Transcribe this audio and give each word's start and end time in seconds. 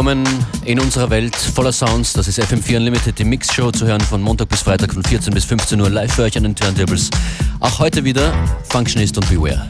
Willkommen 0.00 0.26
in 0.64 0.80
unserer 0.80 1.10
Welt 1.10 1.36
voller 1.36 1.72
Sounds. 1.72 2.14
Das 2.14 2.26
ist 2.26 2.40
FM4 2.40 2.78
Unlimited, 2.78 3.18
die 3.18 3.24
Mix-Show 3.24 3.70
zu 3.70 3.86
hören 3.86 4.00
von 4.00 4.22
Montag 4.22 4.48
bis 4.48 4.62
Freitag 4.62 4.94
von 4.94 5.04
14 5.04 5.34
bis 5.34 5.44
15 5.44 5.78
Uhr 5.78 5.90
live 5.90 6.14
für 6.14 6.22
euch 6.22 6.34
an 6.38 6.44
den 6.44 6.56
Turntables. 6.56 7.10
Auch 7.60 7.80
heute 7.80 8.02
wieder 8.02 8.32
Functionist 8.70 9.18
und 9.18 9.28
Beware. 9.28 9.68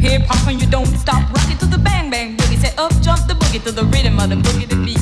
hip 0.00 0.26
hop 0.28 0.48
and 0.48 0.60
you 0.60 0.66
don't 0.66 0.96
stop 1.00 1.37
boogie 3.48 3.64
to 3.64 3.72
the 3.72 3.84
rhythm 3.84 4.18
of 4.20 4.28
the 4.28 4.36
boogie 4.36 4.68
the 4.68 4.76
beat. 4.84 5.00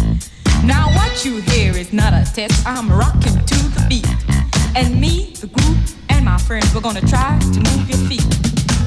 Now 0.64 0.86
what 0.94 1.24
you 1.24 1.40
hear 1.50 1.76
is 1.76 1.92
not 1.92 2.12
a 2.12 2.24
test. 2.32 2.66
I'm 2.66 2.88
rocking 2.88 3.34
to 3.34 3.58
the 3.74 3.84
beat, 3.88 4.06
and 4.76 5.00
me, 5.00 5.34
the 5.40 5.48
group, 5.48 5.76
and 6.10 6.24
my 6.24 6.38
friends 6.38 6.72
we're 6.74 6.80
gonna 6.80 7.00
try 7.00 7.38
to 7.38 7.58
move 7.58 7.88
your 7.90 7.98
feet. 8.08 8.26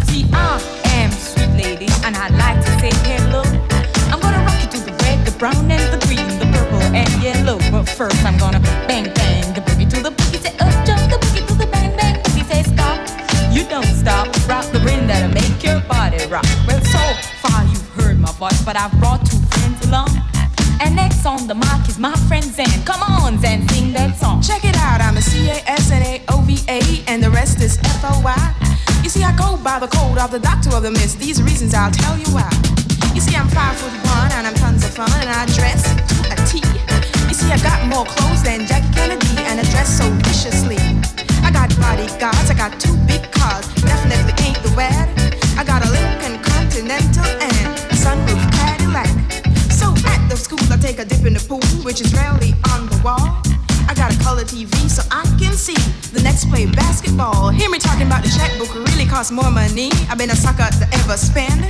See, 0.08 0.26
I 0.32 0.62
am 0.96 1.12
sweet 1.12 1.52
lady, 1.64 1.88
and 2.06 2.16
I'd 2.16 2.36
like 2.40 2.64
to 2.64 2.72
say 2.80 2.92
hello. 3.04 3.44
I'm 4.12 4.20
gonna 4.22 4.44
rock 4.48 4.60
you 4.64 4.70
to 4.76 4.80
the 4.86 4.94
red, 5.04 5.26
the 5.26 5.36
brown, 5.38 5.70
and 5.70 5.86
the 5.94 6.00
green, 6.08 6.28
the 6.40 6.48
purple 6.56 6.82
and 6.96 7.10
yellow. 7.22 7.60
But 7.72 7.90
first 7.90 8.24
I'm 8.24 8.38
gonna 8.38 8.62
bang 8.88 9.12
bang 9.14 9.54
the 9.54 9.62
boogie 9.62 9.90
to 9.90 10.02
the 10.02 10.12
boogie. 10.12 10.40
Say 10.40 10.56
up 10.64 10.72
jump 10.88 11.04
the 11.12 11.18
boogie 11.20 11.46
to 11.48 11.54
the 11.56 11.68
bang 11.68 11.96
bang 11.98 12.16
boogie. 12.24 12.46
Say 12.48 12.64
stop, 12.64 13.00
you 13.52 13.68
don't 13.68 13.92
stop. 14.02 14.28
Rock 14.48 14.66
the 14.72 14.80
rhythm 14.80 15.08
that'll 15.08 15.34
make 15.34 15.62
your 15.64 15.82
body 15.82 16.24
rock. 16.28 16.48
Well, 16.66 16.82
so 16.96 17.04
far 17.44 17.66
you've 17.66 17.90
heard 18.00 18.20
my 18.20 18.32
voice, 18.32 18.64
but 18.64 18.78
I've 18.78 18.92
brought. 19.00 19.19
And 20.82 20.96
next 20.96 21.26
on 21.26 21.48
the 21.48 21.56
mic 21.56 21.88
is 21.88 22.00
my 22.00 22.16
friend 22.28 22.44
Zan. 22.44 22.84
Come 22.86 23.02
on, 23.04 23.40
Zan, 23.40 23.68
sing 23.70 23.94
that 23.94 24.16
song. 24.18 24.42
Check 24.42 24.64
it 24.64 24.76
out, 24.78 25.02
I'm 25.02 25.18
a 25.18 25.22
C-A-S-N-A-O-V-A, 25.22 26.80
and 27.08 27.24
the 27.24 27.30
rest 27.30 27.62
is 27.62 27.78
F-O-Y. 27.80 28.56
You 29.04 29.10
see, 29.10 29.24
I 29.24 29.36
go 29.36 29.58
by 29.58 29.80
the 29.80 29.88
code 29.88 30.18
of 30.18 30.32
the 30.32 30.40
doctor 30.40 30.70
of 30.76 30.84
the 30.84 30.92
mist. 30.92 31.20
These 31.20 31.42
reasons 31.42 31.74
I'll 31.74 31.92
tell 31.92 32.18
you 32.18 32.28
why. 32.32 32.50
You 33.14 33.22
see, 33.22 33.36
I'm 33.36 33.48
five 33.50 33.76
foot 33.78 33.92
one, 34.08 34.32
and 34.34 34.48
I'm 34.48 34.54
tons 34.56 34.84
of 34.84 34.92
fun, 34.92 35.12
and 35.20 35.30
I 35.30 35.46
dress 35.58 35.84
a 36.32 36.36
T. 36.48 36.64
You 37.28 37.34
see, 37.34 37.52
I 37.52 37.60
got 37.60 37.86
more 37.88 38.06
clothes 38.06 38.44
than 38.44 38.66
Jackie 38.66 38.94
Kennedy, 38.94 39.36
and 39.50 39.60
I 39.60 39.64
dress 39.72 39.90
so 39.98 40.08
viciously. 40.24 40.78
I 41.44 41.52
got 41.52 41.70
bodyguards, 41.80 42.50
I 42.50 42.56
got 42.56 42.80
two 42.80 42.96
big 43.08 43.32
cars, 43.32 43.68
definitely 43.82 44.36
ain't 44.46 44.62
the 44.64 44.72
wad. 44.76 45.10
I 45.58 45.64
got 45.64 45.84
a 45.86 45.90
Lincoln 45.92 46.40
Continental 46.44 47.26
and 47.26 47.79
take 50.90 51.06
a 51.06 51.06
dip 51.06 51.24
in 51.24 51.34
the 51.38 51.44
pool, 51.46 51.62
which 51.86 52.02
is 52.02 52.10
rarely 52.18 52.58
on 52.74 52.90
the 52.90 52.98
wall. 53.06 53.38
I 53.86 53.94
got 53.94 54.10
a 54.10 54.18
color 54.26 54.42
TV 54.42 54.74
so 54.90 55.06
I 55.12 55.22
can 55.38 55.54
see 55.54 55.78
the 56.10 56.22
next 56.24 56.50
play 56.50 56.66
basketball. 56.66 57.50
Hear 57.50 57.70
me 57.70 57.78
talking 57.78 58.08
about 58.08 58.24
the 58.26 58.32
checkbook 58.34 58.74
really 58.74 59.06
costs 59.06 59.32
more 59.32 59.52
money. 59.52 59.92
I've 60.10 60.18
been 60.18 60.32
a 60.32 60.40
sucker 60.46 60.66
to 60.66 60.86
ever 60.98 61.16
spend. 61.16 61.62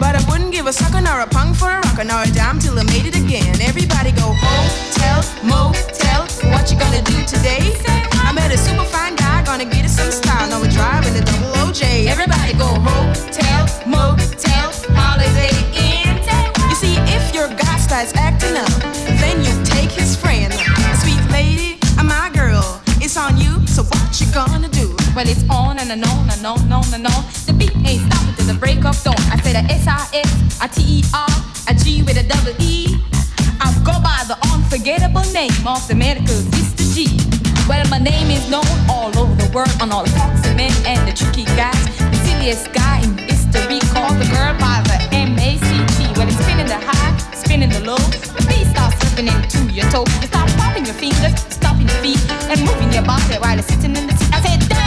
But 0.00 0.16
I 0.16 0.24
wouldn't 0.30 0.50
give 0.50 0.66
a 0.66 0.72
sucker 0.72 1.02
nor 1.02 1.20
a 1.20 1.28
punk 1.28 1.56
for 1.56 1.68
a 1.68 1.78
rocker 1.84 2.04
nor 2.08 2.22
a 2.24 2.30
dime 2.32 2.58
till 2.58 2.78
I 2.80 2.84
made 2.84 3.04
it 3.04 3.16
again. 3.16 3.52
Everybody 3.60 4.12
go 4.16 4.32
hotel, 4.32 5.20
motel. 5.44 6.24
What 6.48 6.64
you 6.72 6.76
gonna 6.80 7.04
do 7.04 7.20
today? 7.28 7.76
I 8.24 8.32
met 8.32 8.48
a 8.48 8.56
super 8.56 8.88
fine 8.88 9.14
guy, 9.14 9.44
gonna 9.44 9.68
get 9.68 9.84
us 9.84 9.96
some 10.00 10.10
style. 10.10 10.48
Now 10.48 10.60
we're 10.60 10.72
driving 10.72 11.12
the 11.12 11.20
double 11.20 11.52
OJ. 11.62 12.08
Everybody 12.08 12.56
go 12.56 12.68
hotel, 12.80 13.68
motel, 13.84 14.63
acting 18.12 18.56
up, 18.56 18.68
then 19.22 19.40
you 19.40 19.52
take 19.64 19.90
his 19.90 20.16
friend. 20.16 20.52
Sweet 21.00 21.24
lady, 21.30 21.78
I'm 21.96 22.08
my 22.08 22.30
girl. 22.34 22.82
It's 23.00 23.16
on 23.16 23.36
you, 23.38 23.66
so 23.66 23.82
what 23.84 24.20
you 24.20 24.26
gonna 24.32 24.68
do? 24.68 24.94
Well, 25.16 25.28
it's 25.28 25.44
on 25.48 25.78
and, 25.78 25.90
and 25.90 26.04
on 26.04 26.28
and 26.30 26.44
on 26.44 26.60
and 26.60 26.72
on 26.72 26.84
and 26.92 27.06
on. 27.06 27.24
The 27.46 27.54
beat 27.56 27.74
ain't 27.86 28.02
stopping 28.10 28.34
till 28.36 28.46
the 28.52 28.58
break 28.58 28.84
of 28.84 29.00
dawn. 29.02 29.16
I 29.32 29.40
said 29.40 29.56
a 29.56 29.64
S-I-S, 29.72 30.60
a 30.60 30.68
T-E-R, 30.68 31.28
a 31.68 31.74
G 31.74 32.02
with 32.02 32.18
a 32.18 32.26
double 32.26 32.52
E. 32.60 32.98
I 33.60 33.72
go 33.84 33.96
by 34.02 34.24
the 34.28 34.36
unforgettable 34.52 35.24
name 35.32 35.54
of 35.66 35.86
the 35.88 35.94
medical 35.94 36.36
Mr. 36.52 36.84
G. 36.94 37.16
Well, 37.68 37.86
my 37.88 37.98
name 37.98 38.30
is 38.30 38.50
known 38.50 38.68
all 38.90 39.08
over 39.16 39.34
the 39.36 39.50
world 39.54 39.72
on 39.80 39.92
all 39.92 40.04
the 40.04 40.10
foxy 40.10 40.52
men 40.54 40.72
and 40.84 41.08
the 41.08 41.12
tricky 41.16 41.44
guys. 41.56 41.80
The 41.96 42.20
silliest 42.26 42.72
guy 42.72 43.00
in 43.00 43.16
history 43.16 43.80
called 43.92 44.20
the 44.20 44.28
girl 44.28 44.52
by 44.60 44.82
the 44.84 44.98
M-A-C-T. 45.14 46.12
Well, 46.16 46.28
it's 46.28 46.36
spinning 46.44 46.66
the 46.66 46.76
high, 46.76 47.16
spinning 47.54 47.70
the 47.70 47.86
low. 47.86 47.96
The 47.96 48.44
beat 48.48 48.66
starts 48.66 48.96
slipping 48.98 49.28
into 49.28 49.72
your 49.72 49.88
toe. 49.90 50.04
You 50.20 50.26
start 50.26 50.50
popping 50.58 50.84
your 50.86 50.94
fingers, 50.94 51.38
stomping 51.54 51.86
your 51.86 51.98
feet, 52.02 52.18
and 52.50 52.60
moving 52.64 52.92
your 52.92 53.04
body 53.04 53.38
while 53.38 53.54
you're 53.54 53.62
sitting 53.62 53.94
in 53.94 54.06
the 54.08 54.16
seat. 54.16 54.34
I 54.34 54.40
said, 54.42 54.83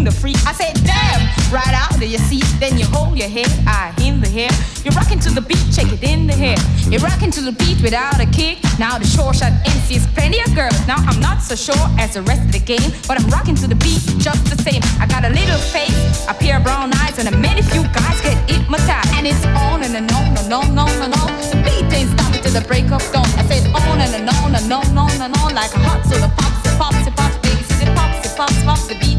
doing 0.00 0.12
the 0.12 0.20
freak. 0.20 0.36
I 0.46 0.52
said, 0.52 0.74
damn, 0.84 1.20
right 1.52 1.74
out 1.74 1.94
of 1.94 2.02
your 2.02 2.20
seat. 2.20 2.44
Then 2.58 2.78
you 2.78 2.86
hold 2.86 3.18
your 3.18 3.28
head, 3.28 3.50
I 3.66 3.92
in 4.02 4.20
the 4.20 4.28
hair. 4.28 4.50
You're 4.84 4.94
rocking 4.94 5.20
to 5.20 5.30
the 5.30 5.40
beat, 5.40 5.60
shake 5.72 5.92
it 5.92 6.02
in 6.02 6.26
the 6.26 6.32
hair. 6.32 6.56
You're 6.90 7.00
rocking 7.00 7.30
to 7.32 7.40
the 7.40 7.52
beat 7.52 7.82
without 7.82 8.20
a 8.20 8.26
kick. 8.26 8.58
Now 8.78 8.98
the 8.98 9.06
short 9.06 9.36
shot 9.36 9.52
MC's 9.66 10.06
plenty 10.16 10.40
of 10.40 10.54
girls. 10.54 10.76
Now 10.86 10.96
I'm 10.96 11.20
not 11.20 11.42
so 11.42 11.54
sure 11.54 11.84
as 11.98 12.14
the 12.14 12.22
rest 12.22 12.42
of 12.48 12.52
the 12.52 12.64
game, 12.64 12.90
but 13.06 13.20
I'm 13.20 13.28
rocking 13.28 13.54
to 13.56 13.66
the 13.66 13.76
beat 13.76 14.00
just 14.18 14.44
the 14.48 14.56
same. 14.62 14.80
I 15.00 15.06
got 15.06 15.24
a 15.24 15.30
little 15.30 15.60
face, 15.74 15.96
a 16.28 16.34
pair 16.34 16.56
of 16.56 16.64
brown 16.64 16.92
eyes, 17.04 17.18
and 17.18 17.28
a 17.28 17.36
many 17.36 17.62
few 17.62 17.82
guys 17.92 18.20
get 18.22 18.36
hypnotized. 18.48 19.12
And 19.16 19.26
it's 19.26 19.44
on 19.68 19.84
and, 19.84 19.96
on 19.96 20.36
and 20.40 20.52
on 20.52 20.64
and 20.64 20.78
on 20.80 20.96
and 21.04 21.12
on. 21.12 21.30
The 21.52 21.60
beat 21.60 21.92
ain't 21.92 22.10
stopping 22.16 22.40
till 22.40 22.56
the 22.56 22.64
break 22.66 22.88
of 22.90 23.04
dawn. 23.12 23.28
I 23.36 23.44
said 23.48 23.68
on 23.68 24.00
and, 24.00 24.14
on 24.16 24.54
and 24.54 24.72
on 24.72 24.86
and 24.86 24.98
on 24.98 25.12
and 25.20 25.36
on 25.36 25.54
like 25.54 25.72
a 25.74 25.80
hot 25.84 26.00
soda 26.08 26.32
pops, 26.36 26.64
it 26.64 26.76
pops, 26.80 27.06
it 27.06 27.14
pops, 27.16 27.36
baby, 27.44 27.60
it 27.84 27.90
pops, 27.96 28.24
it 28.24 28.36
pops, 28.36 28.62
pops. 28.64 28.86
The 28.88 28.94
beat 28.96 29.09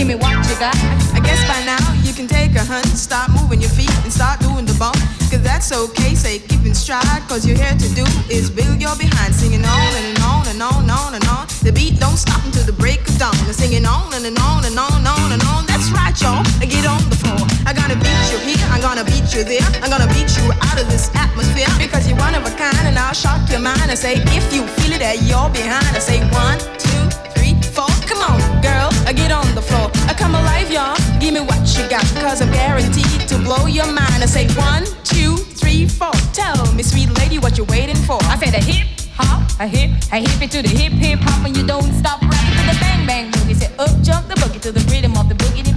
Give 0.00 0.08
me 0.08 0.16
what 0.16 0.32
you 0.48 0.56
got. 0.56 0.72
I 1.12 1.20
guess 1.20 1.44
by 1.44 1.60
now 1.68 1.76
you 2.00 2.16
can 2.16 2.24
take 2.24 2.56
a 2.56 2.64
hunt, 2.64 2.88
start 2.96 3.28
moving 3.36 3.60
your 3.60 3.68
feet 3.68 3.92
and 4.00 4.08
start 4.08 4.40
doing 4.40 4.64
the 4.64 4.72
bump. 4.80 4.96
Cause 5.28 5.44
that's 5.44 5.76
okay, 5.76 6.16
say 6.16 6.40
keep 6.40 6.64
in 6.64 6.72
stride. 6.72 7.04
Cause 7.28 7.44
you're 7.44 7.60
here 7.60 7.76
to 7.76 7.88
do 7.92 8.08
is 8.32 8.48
build 8.48 8.80
your 8.80 8.96
behind, 8.96 9.36
singing 9.36 9.60
on 9.60 9.92
and, 10.00 10.16
and 10.16 10.20
on 10.24 10.48
and 10.48 10.56
on 10.64 10.88
and 10.88 10.90
on 10.90 11.12
and 11.20 11.26
on. 11.28 11.44
The 11.60 11.68
beat 11.68 12.00
don't 12.00 12.16
stop 12.16 12.40
until 12.48 12.64
the 12.64 12.72
break 12.72 13.04
of 13.04 13.20
dawn. 13.20 13.36
And 13.44 13.52
singing 13.52 13.84
on 13.84 14.16
and, 14.16 14.24
and 14.24 14.40
on 14.40 14.64
and 14.64 14.72
on 14.72 15.04
and 15.04 15.04
on 15.04 15.36
and 15.36 15.42
on. 15.52 15.68
That's 15.68 15.92
right, 15.92 16.16
y'all. 16.16 16.48
I 16.64 16.64
Get 16.64 16.88
on 16.88 17.04
the 17.12 17.20
floor. 17.20 17.44
I'm 17.68 17.76
gonna 17.76 18.00
beat 18.00 18.24
you 18.32 18.40
here, 18.40 18.64
I'm 18.72 18.80
gonna 18.80 19.04
beat 19.04 19.28
you 19.36 19.44
there. 19.44 19.68
I'm 19.84 19.92
gonna 19.92 20.08
beat 20.16 20.32
you 20.32 20.48
out 20.64 20.80
of 20.80 20.88
this 20.88 21.12
atmosphere. 21.12 21.68
Because 21.76 22.08
you're 22.08 22.16
one 22.16 22.32
of 22.32 22.48
a 22.48 22.52
kind 22.56 22.88
and 22.88 22.96
I'll 22.96 23.12
shock 23.12 23.44
your 23.52 23.60
mind 23.60 23.92
and 23.92 24.00
say, 24.00 24.16
if 24.32 24.48
you 24.48 24.64
feel 24.80 24.96
it 24.96 25.04
that 25.04 25.20
you're 25.28 25.52
behind, 25.52 25.92
I 25.92 26.00
say 26.00 26.24
one, 26.32 26.56
two, 26.80 27.04
three, 27.36 27.52
four. 27.76 27.92
Come 28.08 28.24
on, 28.24 28.40
girl, 28.62 28.88
I 29.08 29.12
get 29.12 29.32
on 29.32 29.46
the 29.54 29.62
floor. 29.62 29.90
I 30.06 30.14
come 30.14 30.34
alive, 30.34 30.70
y'all. 30.70 30.96
Give 31.18 31.34
me 31.34 31.40
what 31.40 31.60
you 31.76 31.88
got, 31.88 32.04
cause 32.20 32.40
I'm 32.40 32.52
guaranteed 32.52 33.28
to 33.28 33.38
blow 33.38 33.66
your 33.66 33.86
mind. 33.86 34.22
I 34.22 34.26
say 34.26 34.46
one, 34.54 34.84
two, 35.04 35.36
three, 35.36 35.88
four. 35.88 36.12
Tell 36.32 36.72
me, 36.74 36.82
sweet 36.82 37.10
lady, 37.18 37.38
what 37.38 37.58
you 37.58 37.64
waiting 37.64 37.96
for? 37.96 38.18
I 38.24 38.36
say 38.36 38.50
the 38.50 38.62
hip 38.62 38.86
hop, 39.14 39.42
a 39.60 39.66
hip, 39.66 39.90
a 40.12 40.16
hip 40.20 40.42
it 40.42 40.50
to 40.52 40.62
the 40.62 40.68
hip 40.68 40.92
hip 40.92 41.20
hop, 41.22 41.46
and 41.46 41.56
you 41.56 41.66
don't 41.66 41.92
stop 41.94 42.20
rapping 42.22 42.56
to 42.58 42.64
the 42.70 42.76
bang 42.80 43.06
bang 43.06 43.32
boogie. 43.32 43.56
Say 43.56 43.70
up 43.78 43.92
jump 44.02 44.28
the 44.28 44.34
boogie 44.34 44.60
to 44.60 44.72
the 44.72 44.80
rhythm 44.92 45.16
of 45.16 45.28
the 45.28 45.34
boogie 45.34 45.69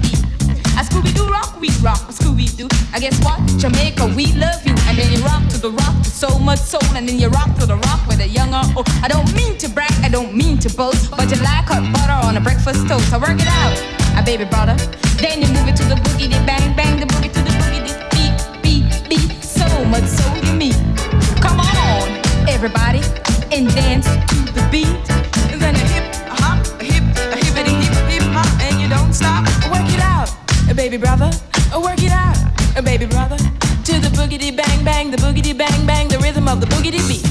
Scooby 0.94 1.16
Doo 1.16 1.26
rock, 1.26 1.60
we 1.60 1.70
rock, 1.82 1.98
a 2.08 2.14
Scooby 2.14 2.46
Doo. 2.56 2.68
I 2.94 3.00
guess 3.00 3.18
what? 3.26 3.42
Jamaica, 3.58 4.14
we 4.16 4.32
love 4.34 4.64
you, 4.64 4.76
and 4.86 4.96
then 4.96 5.12
you 5.12 5.26
rock 5.26 5.42
to 5.50 5.58
the 5.58 5.72
rock 5.72 5.98
with 5.98 6.14
so 6.14 6.38
much 6.38 6.60
soul, 6.60 6.86
and 6.94 7.10
then 7.10 7.18
you 7.18 7.30
rock 7.30 7.50
to 7.58 7.66
the 7.66 7.78
rock 7.78 8.06
with 8.08 8.20
a 8.20 8.28
young 8.28 8.54
or 8.54 8.62
old. 8.78 8.88
I 9.02 9.08
don't 9.08 9.34
mean 9.34 9.58
to 9.58 9.70
brag, 9.70 9.92
I 10.04 10.10
don't 10.10 10.36
mean 10.36 10.60
to 10.60 10.70
boast, 10.76 11.10
but 11.10 11.32
you 11.32 11.42
like 11.42 11.66
hot 11.66 11.82
butter 11.92 12.28
on 12.28 12.38
a 12.38 12.42
breakfast 12.42 12.88
toast. 12.88 13.10
So 13.10 13.18
work 13.18 13.42
it 13.42 13.48
out, 13.48 13.74
a 14.20 14.24
baby 14.24 14.46
brother. 14.46 14.76
Then 15.18 15.42
you 15.42 15.48
move 15.48 15.68
it 15.68 15.76
to 15.78 15.86
the 15.90 15.96
boogie, 15.96 16.30
the 16.30 16.38
bang 16.46 16.76
bang, 16.76 17.00
the 17.00 17.08
boogie 17.08 17.34
to 17.34 17.42
the 17.42 17.54
boogie, 17.58 17.82
the 17.90 17.98
beat 18.14 18.38
beat 18.62 19.10
beat. 19.10 19.44
So 19.44 19.66
much 19.86 20.06
soul 20.06 20.38
you 20.46 20.54
mean. 20.54 20.78
Come 21.42 21.60
on, 21.60 22.06
everybody, 22.48 23.02
and 23.50 23.66
dance 23.74 24.06
to 24.06 24.38
the 24.54 24.62
beat. 24.70 24.94
Baby 30.74 30.98
brother. 30.98 31.30
Work 31.76 32.04
it 32.04 32.12
out, 32.12 32.38
baby 32.84 33.06
brother. 33.06 33.38
To 33.38 34.00
the 34.00 34.10
boogity 34.16 34.56
bang 34.56 34.84
bang, 34.84 35.12
the 35.12 35.18
boogity 35.18 35.58
bang 35.58 35.86
bang, 35.86 36.08
the 36.08 36.20
rhythm 36.20 36.48
of 36.48 36.62
the 36.62 36.68
boogity 36.68 37.02
beat. 37.08 37.26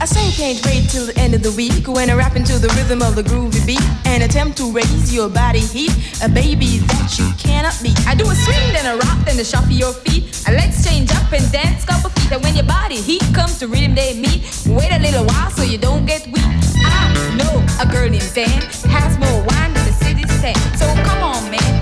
I 0.00 0.06
say 0.06 0.30
can't 0.32 0.64
wait 0.64 0.88
till 0.88 1.06
the 1.06 1.16
end 1.18 1.34
of 1.34 1.42
the 1.42 1.52
week 1.52 1.86
when 1.86 2.08
I 2.08 2.14
rap 2.14 2.34
into 2.34 2.58
the 2.58 2.68
rhythm 2.68 3.02
of 3.02 3.16
the 3.16 3.22
groovy 3.22 3.64
beat 3.66 3.82
and 4.06 4.22
attempt 4.22 4.56
to 4.58 4.72
raise 4.72 5.12
your 5.12 5.28
body 5.28 5.60
heat, 5.60 5.92
a 6.22 6.28
baby 6.28 6.78
that 6.78 7.18
you 7.18 7.28
cannot 7.36 7.78
beat. 7.82 7.98
I 8.06 8.14
do 8.14 8.24
a 8.24 8.34
swing, 8.34 8.72
then 8.72 8.86
a 8.86 8.96
rock, 8.96 9.18
then 9.26 9.38
a 9.38 9.44
shuffle 9.44 9.72
your 9.72 9.92
feet. 9.92 10.24
And 10.46 10.56
let's 10.56 10.82
change 10.82 11.10
up 11.12 11.30
and 11.32 11.44
dance 11.52 11.84
couple 11.84 12.10
feet. 12.10 12.32
And 12.32 12.42
when 12.42 12.56
your 12.56 12.64
body 12.64 12.96
heat 12.96 13.22
comes 13.34 13.58
to 13.58 13.68
rhythm 13.68 13.94
they 13.94 14.18
meet, 14.18 14.40
wait 14.66 14.90
a 14.90 14.98
little 14.98 15.24
while 15.26 15.50
so 15.50 15.62
you 15.62 15.76
don't 15.76 16.06
get 16.06 16.26
weak. 16.28 16.48
I 16.80 17.36
know 17.36 17.60
a 17.80 17.84
girl 17.84 18.08
named 18.08 18.32
Dan 18.34 18.48
has 18.88 19.18
more 19.18 19.44
wine 19.44 19.72
than 19.74 19.84
the 19.84 19.92
city's 19.92 20.32
stand. 20.40 20.56
So 20.80 20.88
come 21.04 21.22
on, 21.22 21.50
man, 21.50 21.79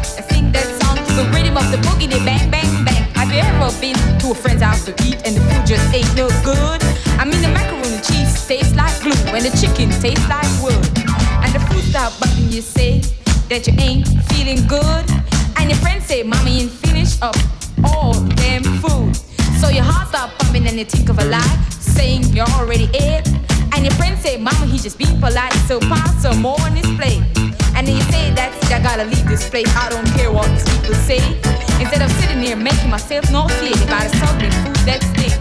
to 1.60 1.76
the 1.76 1.82
boogie, 1.88 2.08
the 2.08 2.18
bang, 2.24 2.50
bang, 2.50 2.84
bang. 2.84 3.02
Have 3.14 3.32
you 3.32 3.40
ever 3.40 3.70
been 3.80 3.96
to 4.20 4.30
a 4.30 4.34
friend's 4.34 4.62
house 4.62 4.84
to 4.84 4.92
eat 5.04 5.18
and 5.26 5.34
the 5.36 5.40
food 5.40 5.66
just 5.66 5.92
ain't 5.92 6.14
no 6.14 6.28
good. 6.44 6.80
I 7.18 7.24
mean 7.24 7.42
the 7.42 7.48
macaroni 7.48 8.00
cheese 8.02 8.46
tastes 8.46 8.74
like 8.76 8.94
glue 9.00 9.18
and 9.34 9.44
the 9.44 9.50
chicken 9.58 9.90
tastes 10.00 10.28
like 10.28 10.46
wood. 10.62 10.78
And 11.42 11.50
the 11.52 11.60
food 11.68 11.82
start 11.82 12.12
bugging 12.14 12.52
you 12.52 12.62
say 12.62 13.00
that 13.48 13.66
you 13.66 13.74
ain't 13.78 14.06
feeling 14.30 14.66
good. 14.66 15.04
And 15.56 15.70
your 15.70 15.78
friends 15.78 16.06
say, 16.06 16.22
Mommy 16.22 16.62
ain't 16.62 16.70
finished 16.70 17.22
up 17.22 17.36
all 17.84 18.14
damn 18.36 18.62
food. 18.62 19.16
So 19.60 19.68
your 19.68 19.84
heart 19.84 20.08
start 20.08 20.30
pumping 20.38 20.66
and 20.66 20.78
you 20.78 20.84
think 20.84 21.08
of 21.08 21.18
a 21.18 21.24
lie, 21.24 21.56
saying 21.80 22.24
you're 22.34 22.52
already 22.58 22.88
ate. 22.94 23.26
And 23.72 23.84
your 23.84 23.94
friends 23.94 24.22
say, 24.22 24.36
Mama, 24.36 24.66
he 24.66 24.78
just 24.78 24.98
being 24.98 25.18
polite, 25.20 25.52
so 25.66 25.80
pass 25.80 26.22
some 26.22 26.40
more 26.40 26.60
on 26.60 26.76
his 26.76 26.86
plate. 26.96 27.47
And 27.78 27.86
then 27.86 27.94
you 27.94 28.02
say, 28.10 28.34
that's 28.34 28.58
it, 28.66 28.74
I 28.74 28.82
gotta 28.82 29.04
leave 29.04 29.24
this 29.28 29.48
place. 29.48 29.70
I 29.76 29.88
don't 29.88 30.04
care 30.18 30.32
what 30.32 30.50
these 30.50 30.66
people 30.66 30.98
say. 31.06 31.22
Instead 31.78 32.02
of 32.02 32.10
sitting 32.18 32.42
here 32.42 32.56
making 32.56 32.90
myself 32.90 33.30
nauseated 33.30 33.86
by 33.86 34.02
the 34.02 34.10
soggy 34.18 34.50
food 34.66 34.82
that 34.82 34.98
stinks. 34.98 35.38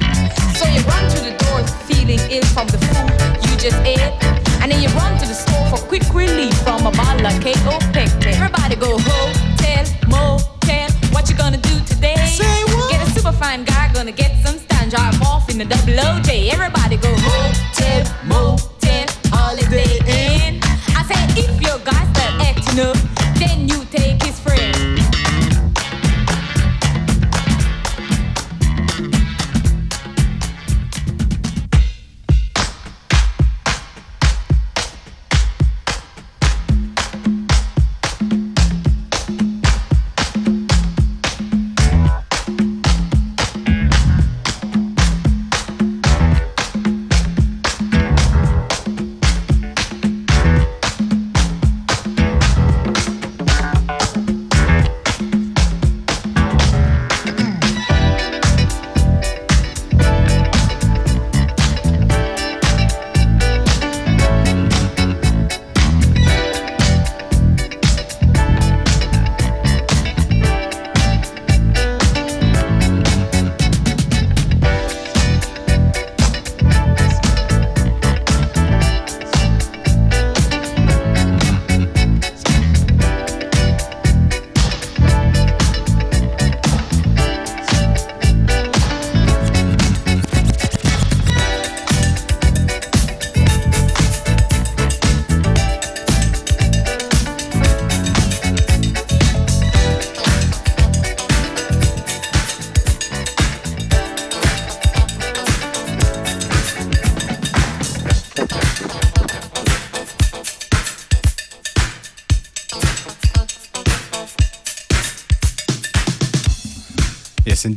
So 0.53 0.69
you 0.69 0.85
run 0.85 1.01
to 1.09 1.19
the 1.25 1.33
door 1.33 1.65
feeling 1.89 2.21
ill 2.29 2.45
from 2.53 2.69
the 2.69 2.77
food 2.77 3.09
you 3.41 3.57
just 3.57 3.81
ate. 3.81 4.05
And 4.61 4.69
then 4.69 4.85
you 4.85 4.89
run 4.93 5.17
to 5.17 5.25
the 5.25 5.33
store 5.33 5.65
for 5.65 5.81
quick 5.89 6.05
relief 6.13 6.53
from 6.61 6.85
a 6.85 6.93
bottle 6.93 7.25
of 7.25 7.33
KO 7.41 7.81
Pectin. 7.89 8.37
Everybody 8.37 8.75
go 8.77 9.01
hotel, 9.01 9.89
motel. 10.05 10.93
What 11.09 11.25
you 11.33 11.35
gonna 11.35 11.57
do 11.57 11.73
today? 11.89 12.21
Say 12.37 12.45
what? 12.69 12.91
Get 12.93 13.01
a 13.01 13.09
super 13.17 13.33
fine 13.33 13.65
guy, 13.65 13.89
gonna 13.97 14.13
get 14.13 14.45
some 14.45 14.61
stand, 14.61 14.91
drive 14.91 15.19
off 15.25 15.49
in 15.49 15.57
the 15.57 15.65
double 15.65 15.97
OJ. 16.05 16.53
Everybody 16.53 16.97
go 17.01 17.09
hotel, 17.17 18.05
motel, 18.29 19.09
holiday 19.33 19.89
inn. 20.05 20.66
If 21.39 21.61
your 21.61 21.77
guy 21.85 22.03
start 22.13 22.41
acting 22.41 22.79
up, 22.79 22.97
then 23.37 23.69
you 23.69 23.85
take 23.91 24.23
his 24.23 24.39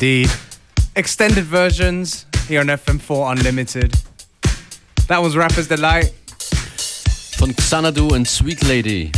indeed. 0.00 0.30
Extended 0.96 1.44
versions 1.44 2.24
here 2.48 2.60
on 2.60 2.68
FM4 2.68 3.32
Unlimited. 3.32 3.94
That 5.08 5.20
was 5.20 5.36
Rapper's 5.36 5.68
Delight. 5.68 6.10
Von 7.36 7.54
Xanadu 7.54 8.08
und 8.08 8.26
Sweet 8.26 8.62
Lady. 8.62 9.12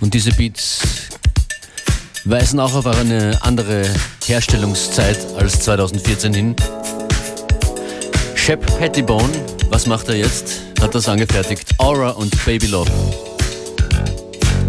Und 0.00 0.12
diese 0.12 0.32
Beats 0.32 0.80
weisen 2.24 2.58
auch 2.58 2.74
auf 2.74 2.86
eine 2.86 3.38
andere 3.42 3.88
Herstellungszeit 4.24 5.18
als 5.38 5.60
2014 5.60 6.34
hin. 6.34 6.56
Shep 8.34 8.66
Pettibone, 8.78 9.30
was 9.70 9.86
macht 9.86 10.08
er 10.08 10.16
jetzt? 10.16 10.62
Hat 10.80 10.96
das 10.96 11.08
angefertigt. 11.08 11.78
Aura 11.78 12.10
und 12.10 12.44
Baby 12.44 12.66
Love. 12.66 12.90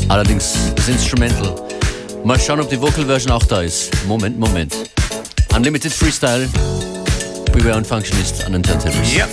Allerdings 0.10 0.74
das 0.76 0.90
Instrumental. 0.90 1.67
Mal 2.24 2.40
schauen, 2.40 2.60
ob 2.60 2.70
die 2.70 2.82
Vocal 2.82 3.06
Version 3.06 3.32
auch 3.32 3.46
da 3.46 3.62
ist. 3.62 3.92
Moment, 4.06 4.40
Moment. 4.40 4.74
Unlimited 5.56 5.94
Freestyle. 5.94 6.50
Beware 7.54 7.78
und 7.78 7.88
Functionist 7.88 8.44
an 8.46 8.54
den 8.54 8.64
Turntables. 8.64 9.16
Ja. 9.16 9.28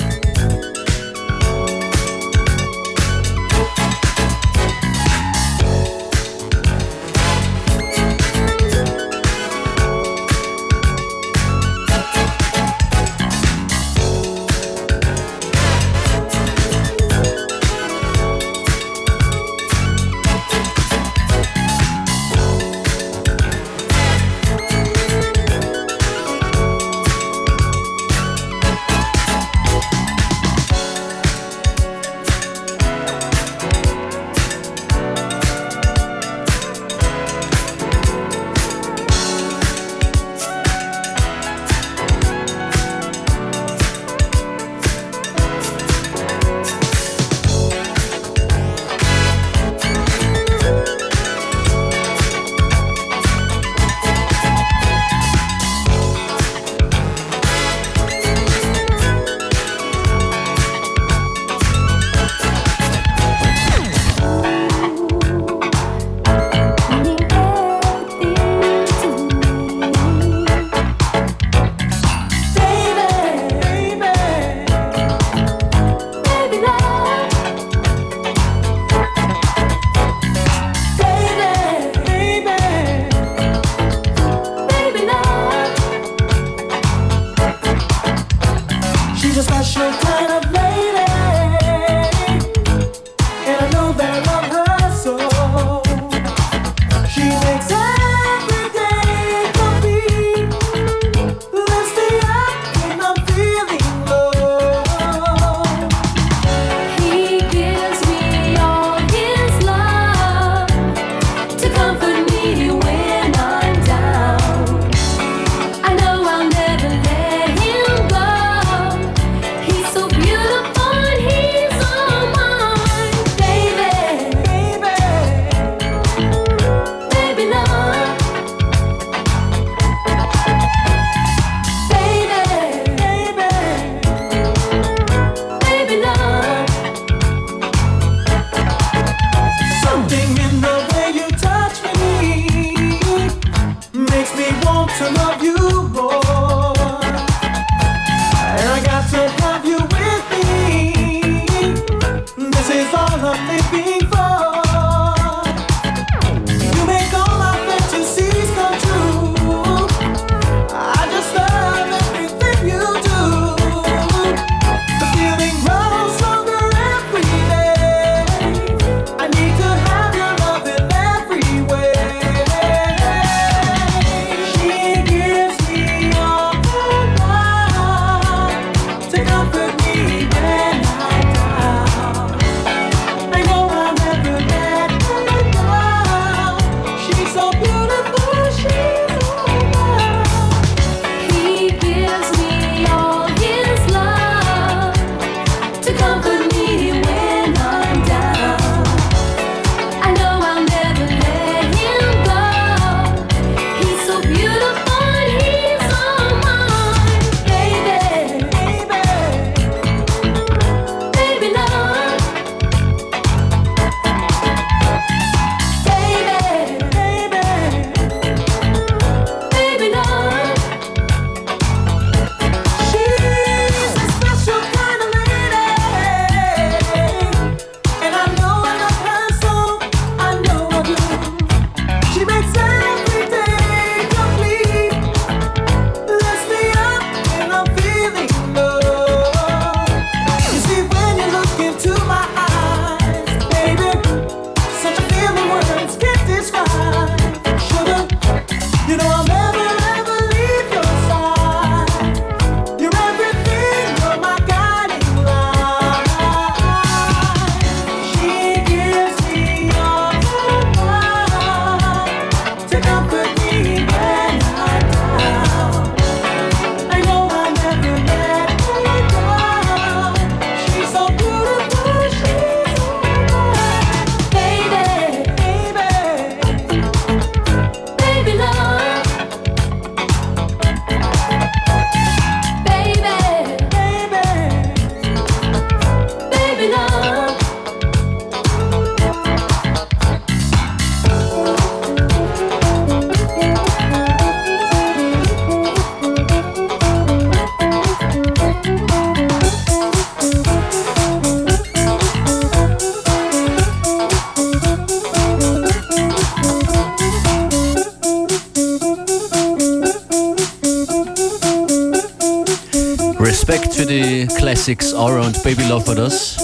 Classics 314.64 314.94
Aura 314.94 315.26
und 315.26 315.42
Baby 315.42 315.62
Love 315.64 315.86
war 315.88 315.94
das. 315.94 316.38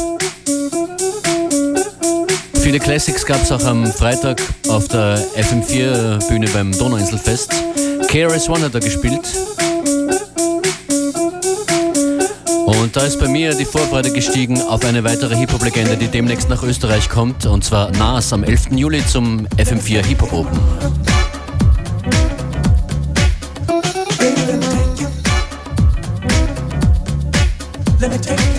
Viele 2.61 2.79
Classics 2.79 3.25
gab 3.25 3.43
es 3.43 3.51
auch 3.51 3.65
am 3.65 3.91
Freitag 3.91 4.43
auf 4.69 4.89
der 4.89 5.19
FM4 5.39 6.29
Bühne 6.29 6.47
beim 6.49 6.71
Donauinselfest. 6.71 7.51
KRS-One 8.09 8.67
hat 8.67 8.75
da 8.75 8.79
gespielt. 8.79 9.23
Und 12.67 12.95
da 12.95 13.01
ist 13.07 13.19
bei 13.19 13.29
mir 13.29 13.55
die 13.55 13.65
Vorfreude 13.65 14.11
gestiegen 14.11 14.61
auf 14.61 14.85
eine 14.85 15.03
weitere 15.03 15.35
Hip-Hop-Legende, 15.37 15.97
die 15.97 16.09
demnächst 16.09 16.51
nach 16.51 16.63
Österreich 16.63 17.09
kommt. 17.09 17.47
Und 17.47 17.65
zwar 17.65 17.91
Nas 17.93 18.35
am 18.35 18.45
11. 18.45 18.73
Juli 18.73 19.03
zum 19.07 19.47
FM4 19.57 20.05
Hip-Hop 20.05 20.35
Open. 20.35 21.00
Let 28.01 28.13
me 28.13 28.17
take 28.17 28.50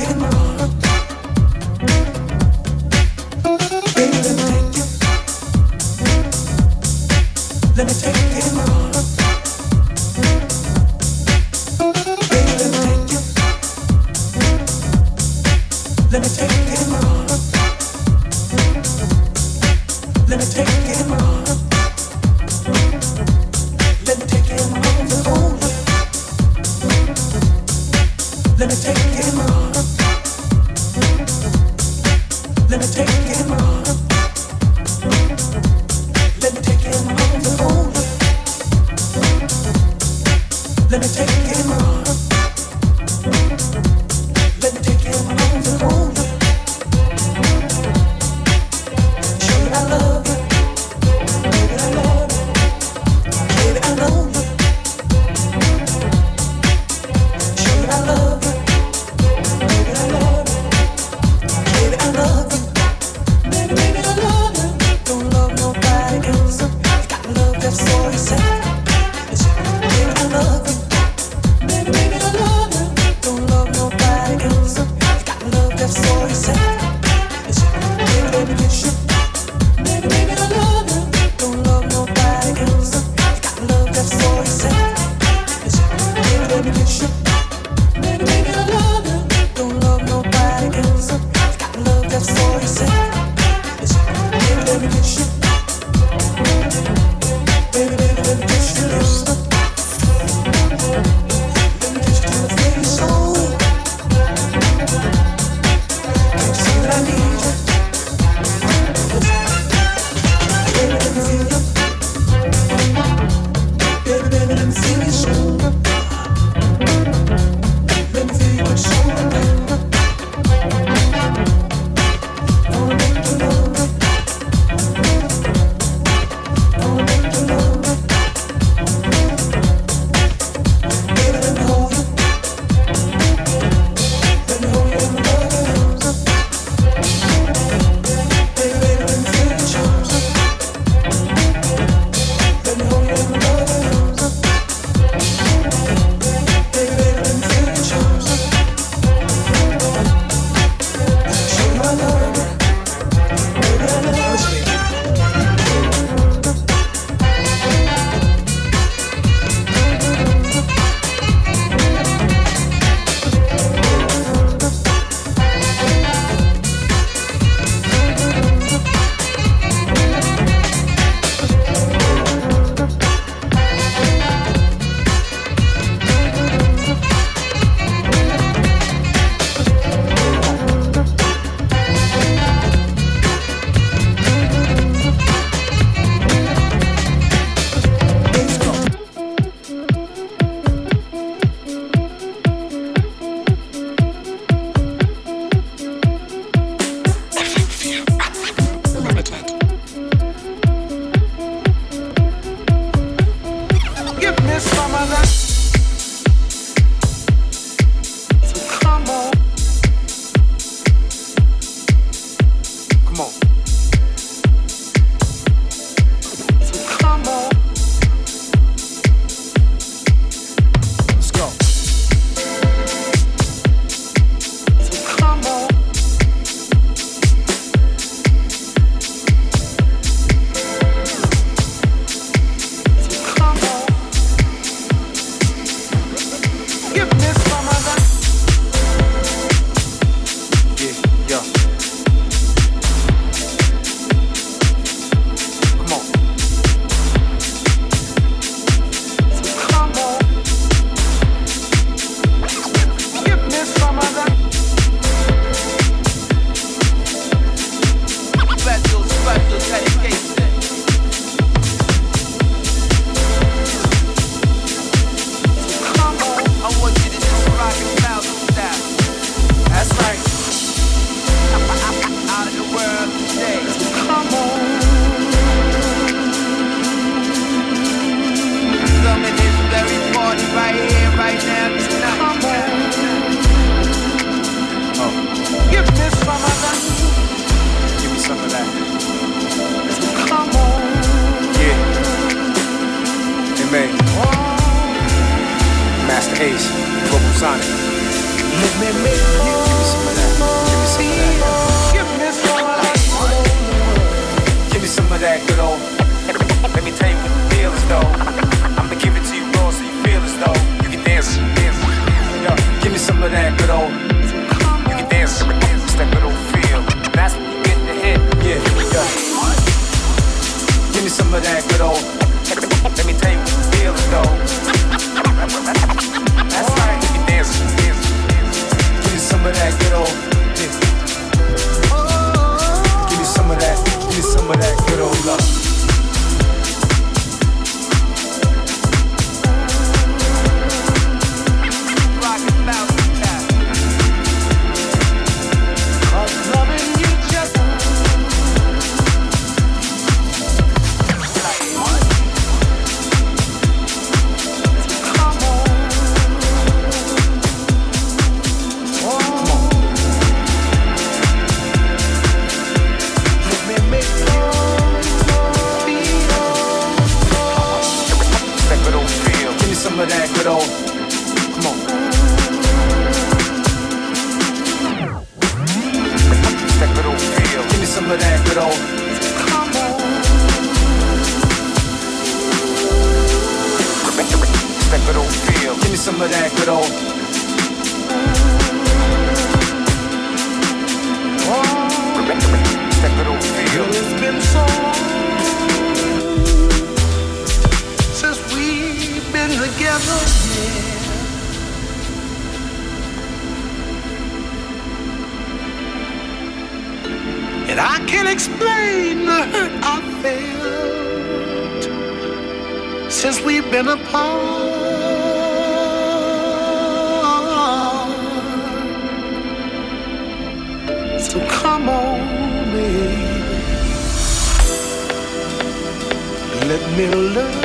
Me 426.97 427.60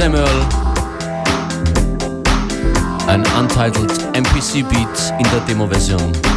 Samuel. 0.00 0.24
Ein 3.06 3.22
Untitled 3.38 4.16
MPC 4.16 4.66
Beat 4.66 5.12
in 5.18 5.30
der 5.30 5.40
Demo-Version. 5.46 6.00
Aus 6.00 6.29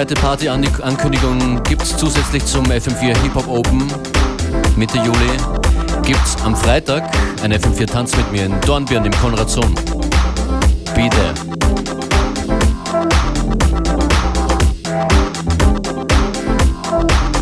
zweite 0.00 0.14
Party-Ankündigung 0.14 1.62
gibt 1.64 1.82
es 1.82 1.94
zusätzlich 1.94 2.42
zum 2.46 2.64
FM4 2.64 3.14
Hip 3.20 3.34
Hop 3.34 3.46
Open 3.48 3.86
Mitte 4.74 4.96
Juli. 4.96 5.36
Gibt 6.02 6.24
es 6.24 6.42
am 6.42 6.56
Freitag 6.56 7.02
ein 7.42 7.52
FM4 7.52 7.86
Tanz 7.86 8.16
mit 8.16 8.32
mir 8.32 8.46
in 8.46 8.58
Dornbirn 8.62 9.04
im 9.04 9.12
Konrad 9.12 9.50
Sohn. 9.50 9.74
Be 10.94 11.10
there. 11.10 11.34
Limited. 15.74 17.39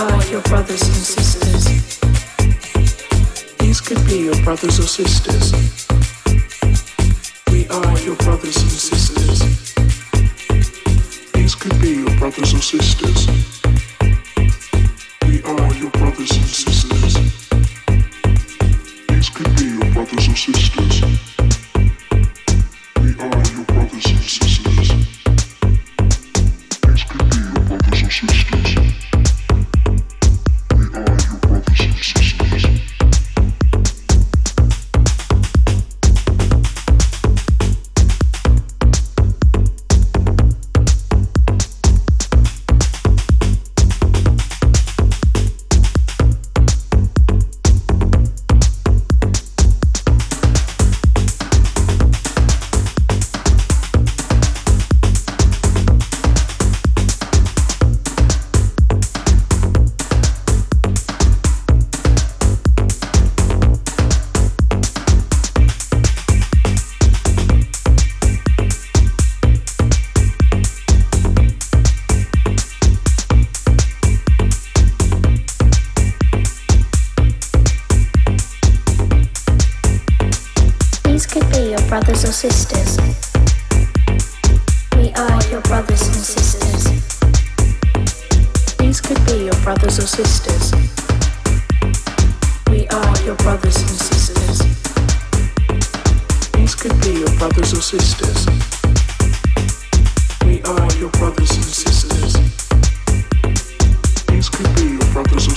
are 0.00 0.24
your 0.28 0.40
brothers 0.42 0.80
and 0.80 0.96
sisters. 0.96 1.64
These 3.58 3.80
could 3.82 4.02
be 4.06 4.24
your 4.24 4.42
brothers 4.42 4.78
or 4.78 4.88
sisters. 4.88 5.52
We 7.52 7.68
are 7.68 7.98
your 8.00 8.16
brothers 8.16 8.56
and 8.56 8.70
sisters. 8.70 9.40
These 11.32 11.54
could 11.54 11.78
be 11.82 11.90
your 12.02 12.16
brothers 12.18 12.54
or 12.54 12.62
sisters. 12.62 13.26
We 15.28 15.42
are 15.42 15.74
your 15.74 15.90
brothers 15.90 16.30
and 16.30 16.48
sisters. 16.64 17.14
These 19.08 19.28
could 19.28 19.54
be 19.56 19.64
your 19.64 19.92
brothers 19.92 20.28
or 20.28 20.36
sisters. 20.36 20.79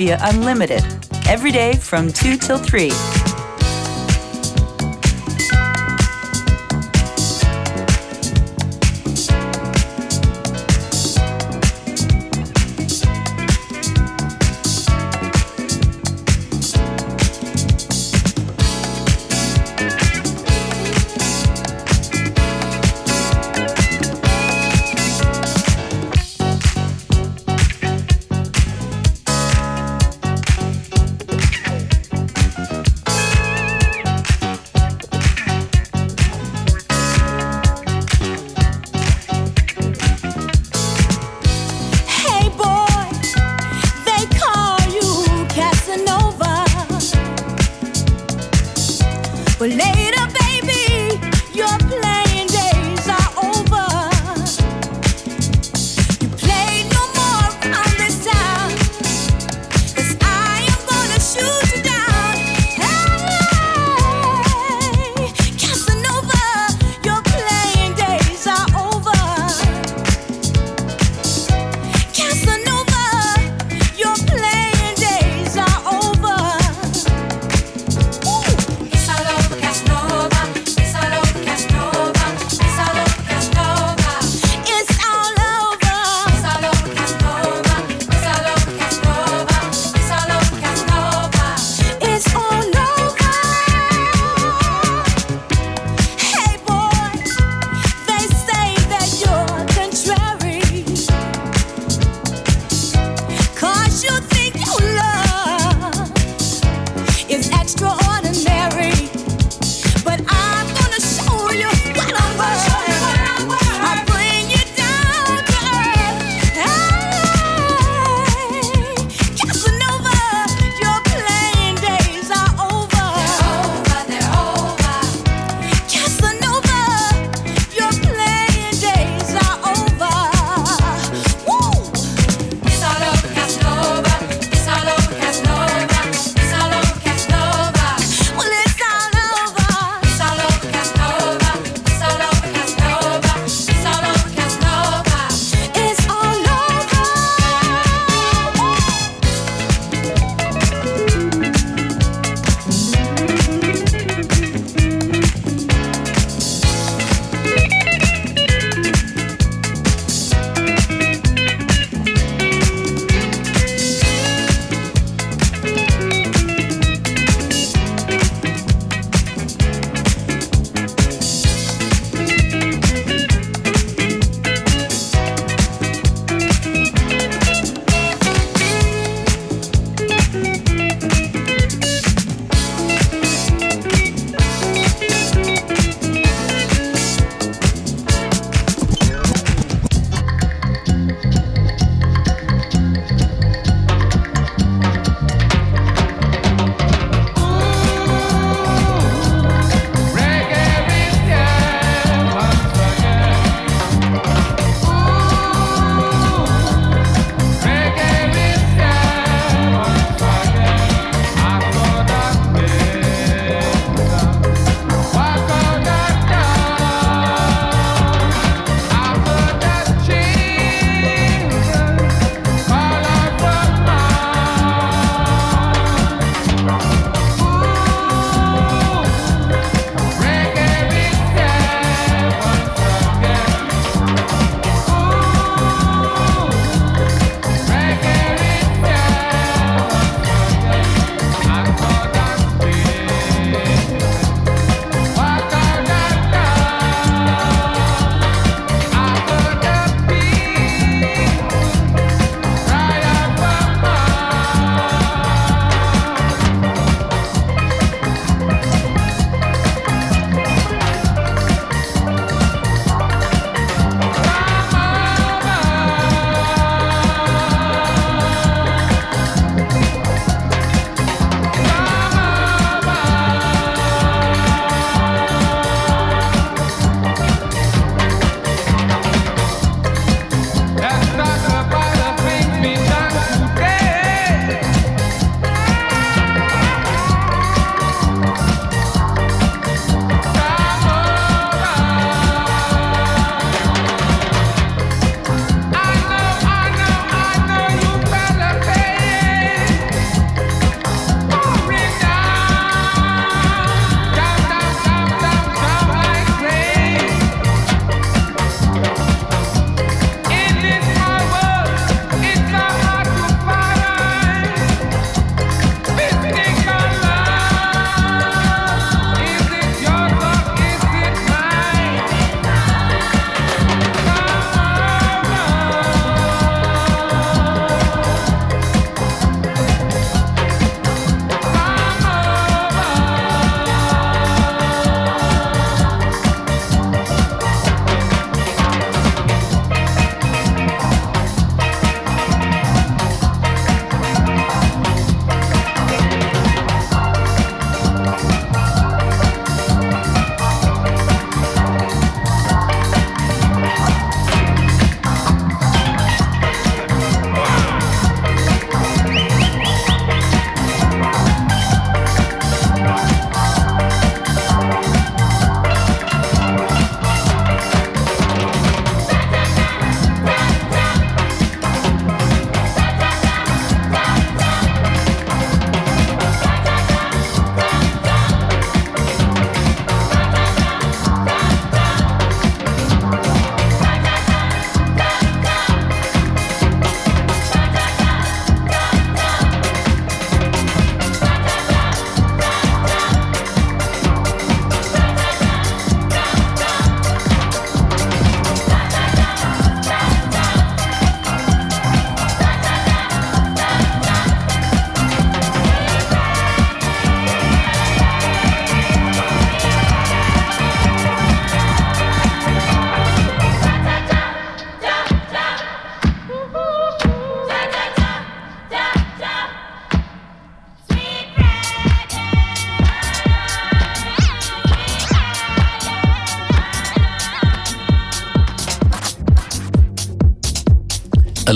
FM4 0.00 0.18
Unlimited, 0.22 0.82
every 1.28 1.50
day 1.50 1.74
from 1.74 2.10
2 2.10 2.38
till 2.38 2.56
3. 2.56 3.19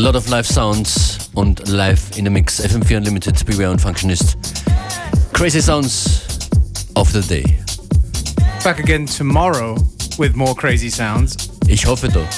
lot 0.04 0.16
of 0.16 0.28
live 0.28 0.46
sounds 0.46 1.30
und 1.32 1.66
live 1.66 1.98
in 2.18 2.26
a 2.26 2.30
mix. 2.30 2.60
FM4 2.60 2.98
Unlimited, 2.98 3.46
Beware 3.46 3.70
und 3.70 3.80
Functionist. 3.80 4.36
Crazy 5.32 5.62
sounds 5.62 6.20
of 6.94 7.10
the 7.10 7.22
day. 7.22 7.58
Back 8.62 8.80
again 8.80 9.06
tomorrow 9.06 9.76
with 10.18 10.34
more 10.34 10.54
crazy 10.54 10.90
sounds. 10.90 11.48
Ich 11.68 11.86
hoffe 11.86 12.08
doch. 12.08 12.28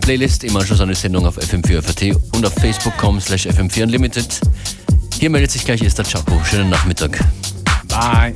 Playlist 0.00 0.42
im 0.42 0.56
Anschluss 0.56 0.80
an 0.80 0.88
die 0.88 0.96
Sendung 0.96 1.24
auf 1.24 1.38
FM4 1.38 2.16
und 2.34 2.44
auf 2.44 2.54
Facebook.com 2.54 3.20
slash 3.20 3.46
FM4 3.46 3.84
Unlimited. 3.84 4.40
Hier 5.20 5.30
meldet 5.30 5.52
sich 5.52 5.64
gleich 5.64 5.82
Esther 5.82 6.02
Chapo. 6.02 6.40
Schönen 6.44 6.68
Nachmittag. 6.68 7.16
Bye. 7.86 8.34